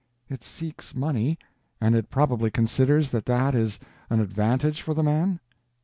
It 0.29 0.43
seeks 0.43 0.95
money, 0.95 1.37
and 1.79 1.93
it 1.93 2.09
probably 2.09 2.49
considers 2.49 3.11
that 3.11 3.27
that 3.27 3.53
is 3.53 3.77
an 4.09 4.19
advantage 4.19 4.81
for 4.81 4.95
the 4.95 5.03
man? 5.03 5.39